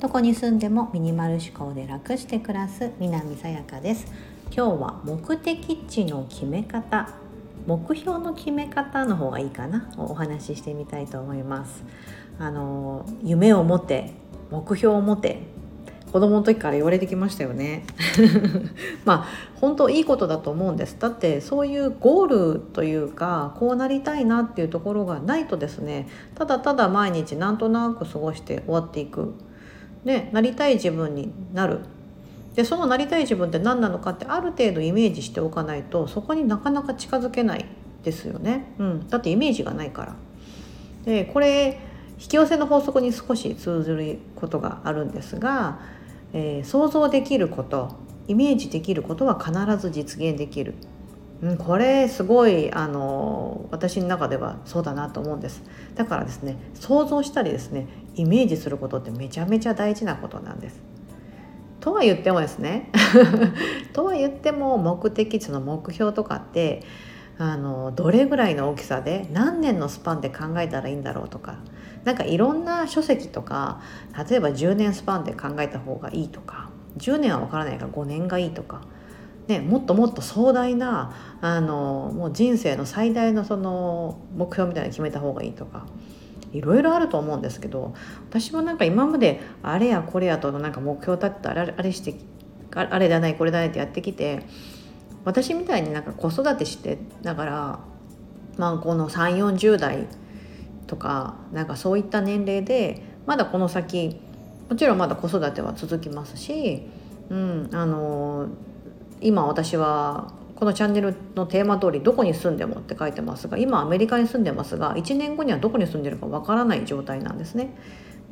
[0.00, 4.06] どこに住んでもミニマル思考で楽して暮らす南さやかです。
[4.54, 7.08] 今日は目的地の決め方。
[7.66, 9.90] 目標の決め方の方がいいかな。
[9.96, 11.84] お話ししてみたいと思います。
[12.38, 14.12] あの夢を持て
[14.50, 15.42] 目標を持て
[16.12, 17.84] 子供の時から言われてきましたよね。
[19.04, 19.26] まあ
[19.60, 20.96] 本当いいことだと思うんです。
[20.98, 26.08] だってそういうゴールというかこうなりたいなっていうところがないとですね。
[26.34, 29.34] ただただ毎日なんとなく過ごして終わっていく。
[30.04, 31.80] でなりたい自分になる。
[32.54, 37.64] でそのなりたい自分って何なのかってある程度イメージしておかないとそこになかなか近づけない
[38.02, 40.16] ですよね、うん、だってイメージがないから。
[41.04, 41.78] でこれ
[42.20, 45.78] 引き寄せの法則に少し通ずることがあるんですが、
[46.32, 47.96] えー、想像できること
[48.26, 50.74] イメージできることは必ず実現できる、
[51.42, 55.62] うん、これすごいあの私の中ではそうだなと思うんです。
[55.94, 60.80] だからですね想像したりですねイメージすることってめちゃめちゃ大事なことなんです。
[61.80, 62.90] とは言ってもですね
[63.94, 66.82] とは言っても目的地の目標とかって
[67.38, 71.58] あのどれぐらいの大きさで何年のスパンで考えたらいいんだろうとか
[72.04, 73.80] なんかいろんな書籍とか
[74.28, 78.82] 例えば10年スパンで考えた方がいいとか10年は分からないから5年がいいとか、
[79.46, 85.86] ね、もっともっと壮大なあのもう人生の最大のその目標みたいなの決めた方がいいとか
[86.52, 87.94] いろいろあると思うんですけど
[88.30, 92.14] 私もなんか今まであれやこれやとなんか目標立ってあれあれして
[92.74, 94.42] あれだないこれだないってやってきて
[95.24, 97.80] 私みたいになんか子育てしてだから
[98.56, 100.06] まあこの3 4 0代
[100.88, 104.20] とかなんかそういった年齢でまだこの先
[104.68, 106.82] もちろんまだ子育ては続きますし、
[107.30, 108.48] うん、あの
[109.20, 117.76] 今私はこのチャンネルのテーマ通り「どこに住んでも」って書いてますが今アメリカに住んでますが1年後にはどこに住んでるかわからない状態なんですね。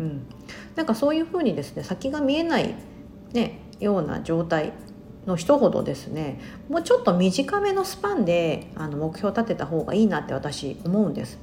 [0.00, 0.26] うん、
[0.74, 2.74] なんかそういうふうにですね先が見えない、
[3.32, 4.72] ね、ような状態
[5.26, 6.38] の人ほどですね
[6.68, 11.38] もうちょっと短めのスパンであの目標を立てた方がいいなって私思うんです。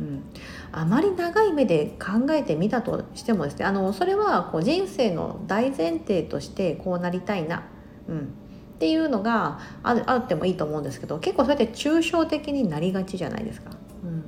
[0.00, 0.24] うん、
[0.72, 7.62] あまり長い目で考えてみたとしてもですねあのそれはこう人生の大前提としてこうなりたいな、
[8.08, 8.22] うん、っ
[8.78, 13.70] ていうのがああってもいいと思うんですけど結構そうやって抽象的になりがちじゃないですか。
[14.02, 14.24] うん、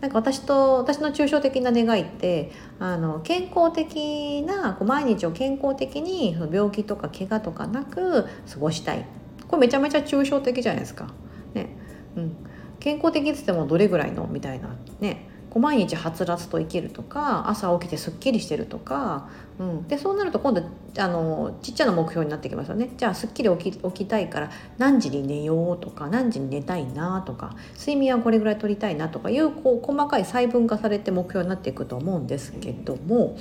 [0.00, 9.04] なんか私と私の抽象的な願いってあの健康的なこう毎日を健康的に病気とか怪我とかなく過ごしたい。
[9.48, 11.08] これめちゃめちゃ抽象的じゃないですか。
[11.52, 11.76] ね。
[12.16, 12.36] うん、
[12.84, 14.26] 健康的っつってもどれぐらいの？
[14.30, 14.68] みたいな。
[15.00, 15.26] ね。
[15.48, 19.28] こう毎日はつらつと生きるとか朝起きてすっきりしてるとか、
[19.60, 20.64] うん、でそうなると今度
[20.98, 22.90] あのちっちゃな目標になってきますよね。
[22.96, 33.38] じゃあすっきり起き起きたいから何時に寝ようとか何時に寝たいなとか睡眠はこれぐらい取りたいなとかいうこう細かい細分化されて目標になっていくと思うんですけども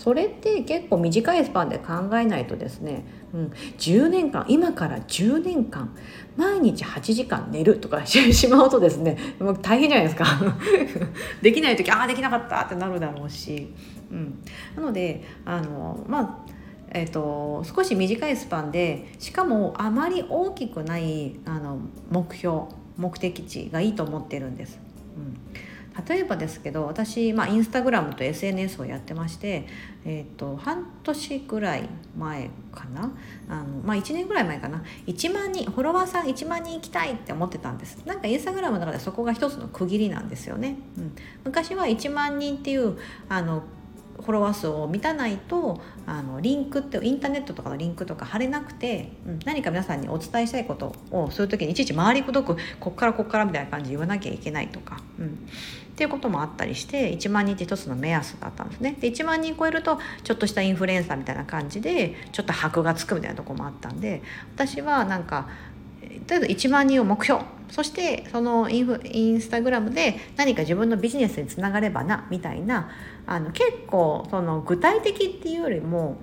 [0.00, 5.94] それって結構短いスパンで考えないとですね、うん、10年間今から10年間
[6.38, 10.24] 毎日8時間寝るとかしてしまうとですねもう大変じゃないですか。
[11.42, 13.74] できない時ああできなかったってなるだろうし、
[14.10, 14.42] うん、
[14.74, 16.50] なのであのまあ
[16.92, 21.78] えーと、少し短いスパンでしかもあまり大きくないあの
[22.10, 22.62] 目標
[22.96, 24.80] 目的地がいいと思ってるんです。
[25.16, 25.69] うん。
[26.08, 29.66] 例えばですけど私、まあ、インスタグラムと SNS をやってまして、
[30.04, 33.12] えーと、半年ぐらい前かな。
[33.48, 34.82] あの、まあ、1年ぐらい前かな。
[35.06, 37.98] 1万人フォロワーさん1万人行きたいって思ってたんです。
[38.06, 43.62] なんかインスタグラムの中でそこが一つの区切りなんですよね、うん、昔は1万人っていうあの
[44.20, 55.30] フォロワー数を満たないとあのリンクってインターネットとかのリンクとか貼れなくて、うん、何か皆さんにお伝えしたいことをそういう時にいちいち回りくどくこっからこっからみたいな感じで言わなきゃいけないとか、うん、っ
[55.96, 58.96] ていうこともあったりして1万人って一つの目安だったんですね。
[59.00, 64.22] で1万人超えるとちょっとしたインフルエンサーみたいな感じでちょっと箔がつくみたいなとこもあったんで
[64.54, 65.48] 私はなんか
[66.26, 67.42] とりあえず1万人を目標。
[67.70, 72.90] そしてそのインフインスタグラムで何か自分のビジネスにつながればなみたいな
[73.26, 76.16] あの結構その具体的っていうよりも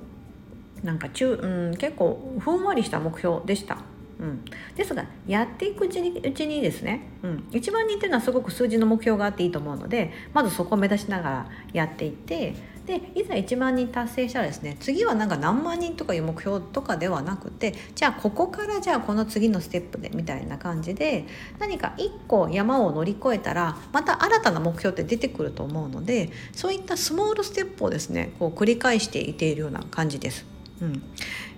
[0.83, 3.77] なんか中、うん、結構ふんわりした目標でした。
[4.19, 4.43] うん、
[4.75, 12.55] ですがやっていくうちにうちにですね、うん、1万人っていうのはすごく数字の目標があっていいと思うのでまずそこを目指しながらやっていって
[12.87, 21.25] でいざ1万人達成したらですね次はなんか何万人とかいう目標とかではなくてじゃあここからじゃあこの次のステップでみたいな感じで
[21.59, 30.45] 何か1個山を乗り越えたらまた新たな目標って出てくると思うのでそういったスモールステップをですねこう繰り返していているような感じです。
[30.79, 31.01] うん、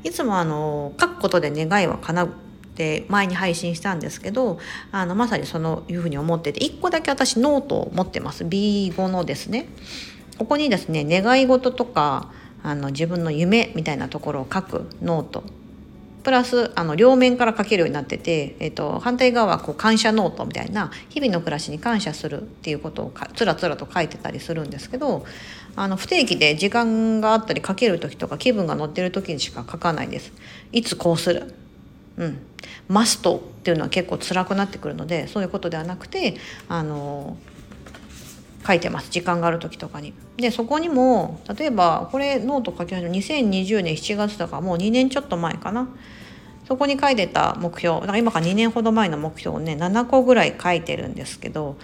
[0.03, 2.29] いつもあの書くことで願いは叶うっ
[2.73, 4.57] て前に配信したんですけど
[4.91, 8.45] あのまさにそのいうふうに思ってて1個だけ私ノートを持ってます。
[8.45, 9.67] B5 のですね。
[10.39, 12.31] ここにですね願い事とか
[12.63, 15.43] あの自分の夢みたいなところを書くノート。
[16.23, 25.25] プラスあの両面から書けるようになってて、えーと、反対側はこう感謝ノートみたいな日々の暮らしに感謝するっていうことをつらつらと書いてたりするんですけど
[25.77, 30.33] あの不定期で時間があったり書ける時とか気分が乗ってる時にしか書かないです。
[30.73, 31.53] いつこうする。
[32.17, 32.37] うん、
[32.89, 36.35] マストっていうのは結構辛くなってくるのでそういうことではなくて
[36.67, 37.37] あの
[38.65, 40.13] 書いてます時間がある時とかに。
[40.37, 45.89] でそこにも例えばこれノート書き始め2020年7月だかもう2年ちょっと前かな
[46.67, 51.77] そこに書いてた目標だから今から2年ほど前の目標をね7個ぐらい書いてるんですけど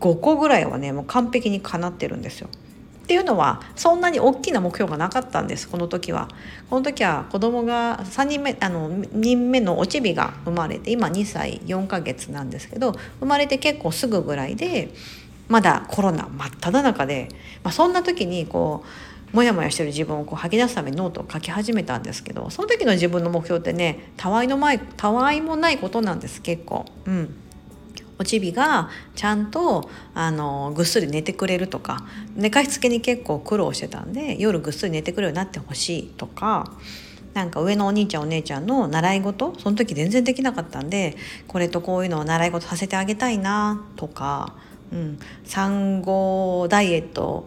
[0.00, 2.48] 5個ぐらいはねもう完璧にかなってるんですよ。
[2.48, 6.28] っていうのはそんなに大きな目標がなかったんですこの時は。
[6.68, 14.90] この時は子供が3人目あの人目のおちびが生まれて今2歳4ヶ月なんですけど生まれて結構すぐぐらいで
[15.48, 17.28] まだコロナ真っ只中で、
[17.62, 18.84] まあ、そんな時にこ
[19.32, 26.86] うモヤモヤしてる自分をこう吐き出すためにノートを書き始めたんですけどその時の自分の目標ってねたわいの前たわいもないことなんです結構。
[27.06, 27.34] うん
[28.20, 32.04] おちびがちゃんとあのぐっすり寝てくれるとか
[32.34, 36.72] 寝かしつけに結構苦労してたんで夜ぐっすり寝てくれるようになってほしいとか
[37.34, 41.16] なんか上のお兄ちゃんお姉ちゃんの習い事その時全然できなかったんで
[41.46, 44.56] これとこういうのを習い事させてあげたいなとか
[44.92, 47.46] うん、産後ダイエット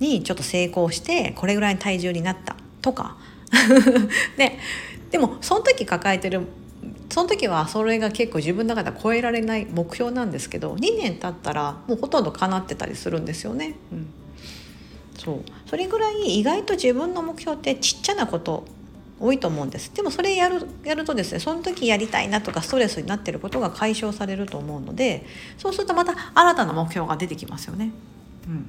[0.00, 2.56] にちょっと成功してこれぐらいの体重になった。
[2.82, 3.16] とか。
[4.36, 4.58] で
[5.10, 6.42] でもその時抱えてる
[7.08, 13.76] その時はそれが結構自分の中では超えられない目標なんですけど2年経ったらもうほとんど叶ってたりするんですよね。
[13.92, 14.06] うん、
[15.16, 15.40] そう。
[15.66, 18.64] それぐらい意外と自分の目標ってちっちゃなこと
[19.20, 19.92] 多いと思うんです。
[19.94, 25.24] でもそれやるやるとですねその時やりたいなとかストレスになってることが解消されると思うので
[25.56, 27.92] そうするとまた新たな目標が出てきますよね。
[28.46, 28.68] うん、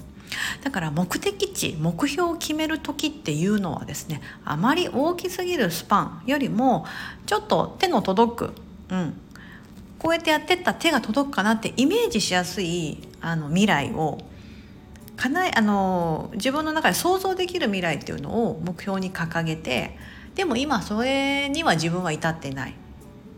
[0.63, 6.85] だから目的地目標を決める時っていうのはですねあまり大きすぎるスパンよりも
[7.25, 8.53] ちょっと手の届く、
[8.89, 9.13] うん、
[9.99, 14.19] こうやってやってった手が届くかなってイメージしやすいあの未来を
[15.17, 19.97] かなあの自分の中で想像できる未来っていうのを目標に掲げて
[20.35, 22.75] でも今それには自分は至ってない、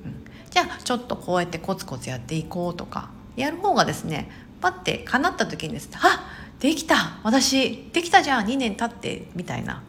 [0.05, 4.29] うん、じゃあちょっとこうやってコツコツやっていこうとかやる方がですね
[4.61, 6.27] パッて叶った時にですねあ
[6.59, 9.83] できた私できたじゃん2年経ってみたいな、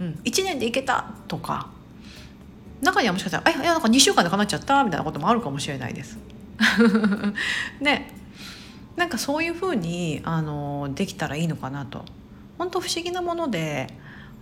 [0.00, 1.70] うん、1年でいけたとか。
[2.82, 6.18] 中にはもしかしたら「えいやなんか2週間で叶っちゃった」みたいなこともあるかもしれないです。
[7.80, 8.10] ね。
[8.96, 12.04] なんかそういうふうにあのできたらいいのかなと。
[12.58, 13.86] 本当不思議なもので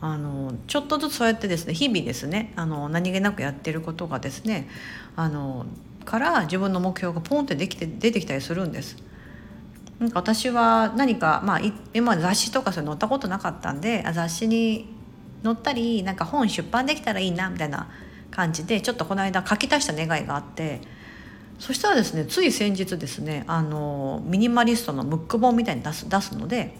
[0.00, 4.68] あのちょっとずつそうやってですね日々ですねあの何気なくやってることがですね
[5.16, 5.66] あの
[6.04, 8.96] から自分の目標がポンってできて出てきたりするんです。
[9.98, 11.60] なんか私は何か、まあ、
[11.92, 14.94] 今まで雑誌とかそれ載ったことなかったんで雑誌に
[15.42, 17.90] 載ったりなんか本出版できたらいいなみたいな
[18.30, 20.80] 感じでちょっとこの間書き足した願いがあって
[21.58, 26.76] そしたらですねつい先日ですねあのミニマリストのムック本みたいに出す出すので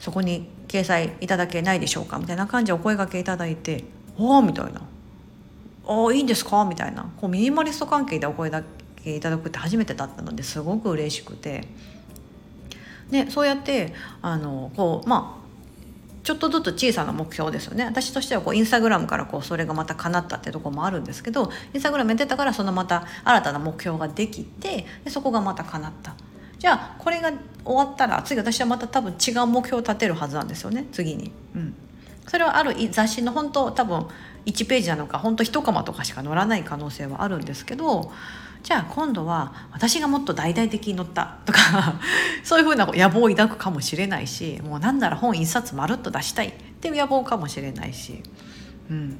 [0.00, 2.18] そこに掲載いただけないでしょうか？
[2.18, 3.84] みたいな感じでお声がけいただいて
[4.18, 4.80] 「おお」みたいな
[5.84, 7.04] 「おおいいんですか?」みたいな。
[7.20, 8.62] こうミニマリスト関係でお声だ
[8.96, 11.68] けいただくって初めてだったのですごく嬉しくて。
[13.10, 13.92] でそうやって
[14.22, 15.40] あのこうまあ
[16.22, 17.84] ちょっとずつ小さな目標ですよね。
[17.84, 26.14] 私としてはこうインスタグラムからこうそれがまた叶ったってとこもあるんですけどインスタグラムやってたからそのまた新たな目標ができてでそこがまた叶った。
[26.60, 27.32] じゃあこれが
[27.64, 30.86] 終わったら次私はまた多分違う目標を立てるはずなんですよね。
[30.92, 31.32] 次に。
[31.56, 31.74] うん、
[32.28, 34.06] それはある雑誌の本当多分
[34.46, 38.12] 1ページなのか本当一コマとかしか載らない可能性はあるんですけど
[38.62, 42.00] じゃあ今度は私がもっと大々的に載ったとか
[42.44, 48.22] そういうふうな野望を抱くかもしれないしもうなんなら本一冊まるっと出したいっていう野望かもしれないし、
[48.90, 49.18] うん、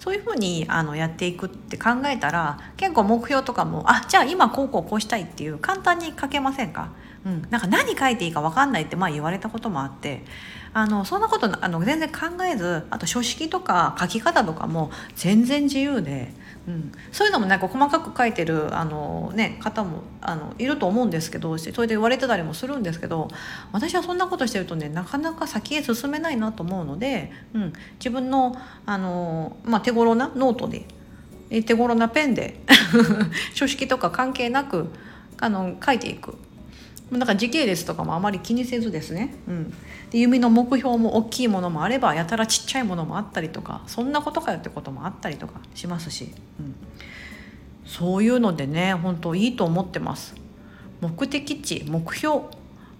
[0.00, 6.90] そういうふうにあのやっていくって考えたら結構目標とかもあじゃあ今こうこうこうしたいっていう簡単に書けませんか、
[7.26, 10.24] うん、なんか何書いていいか分かんないってまあ言われたこともあって。
[10.72, 16.32] あのそんなことあの全然考えずあと書式とか書き方とかも全然自由で
[16.68, 23.28] うん、そういうのもなんか細かく書いてるあの、ね、方もあのいると思うんですけどそれで言われてたりもするんですけど
[23.72, 30.84] 私はそんなことしてるとねなかなか先へ進めないなと思うので、うん、自分のあの、まあ、手頃なノートで
[31.62, 32.60] 手頃なペンで
[33.54, 34.90] 書式とか関係なく
[35.38, 36.36] あの書いていく。
[37.12, 39.74] だから時系列とかもあまり気にせずですね、うん、
[40.10, 46.74] で弓の目標も大きいものもあればやたらちっちゃいものもあったりとかそんなことかよってこともあったりとかしますし、うん、
[47.84, 50.34] そういうのでね本当いいと思ってます。
[51.00, 52.42] 目的地目標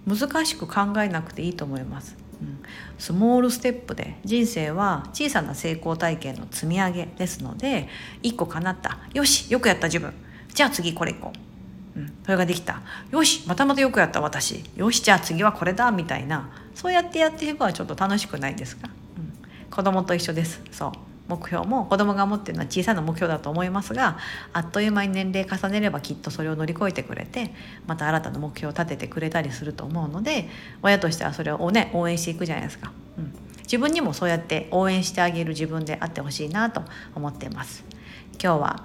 [0.07, 2.59] 難しく考えなくていいと思います、うん、
[2.97, 7.87] スモールステップで人生は小さな成功体験の積み上げですので
[8.23, 8.97] 1個叶った。
[9.13, 10.13] よしよくやった自分。
[10.53, 11.50] じゃあ次これ行こう、
[11.95, 12.81] うん、それができた。
[13.11, 14.63] よしまたまたよくやった私。
[14.75, 16.49] よしじゃあ次はこれだみたいな。
[16.75, 20.61] そうやってやっていくのはちょっと楽しくないですか、うん、子供と一緒です。
[20.71, 20.91] そう。
[21.31, 24.17] 目標も子供が持ってるのは小さな目標だと思いますが
[24.51, 27.53] あっという間に年齢重ねればきっとそれを乗り越えてくれて
[27.87, 30.49] また新たな目標を立ててくれたりすると思うので
[30.81, 33.33] 親としてはそれをね応援していくじゃないですか、うん、
[33.63, 36.83] 自分にもそうやって応援してあげる自分であってほしいなと
[37.15, 37.85] 思っています。
[38.33, 38.83] 今日は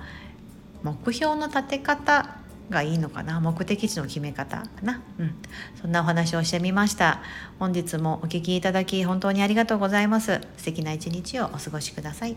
[0.82, 2.36] 目標の立て方
[2.70, 3.40] がいいのかな？
[3.40, 5.34] 目的地の決め方かな、うん、
[5.80, 7.22] そんなお話をしてみました。
[7.58, 10.40] 本日もお聞きいただき本当にありがとうございます。
[10.56, 12.36] 素敵な一日をお過ごしください。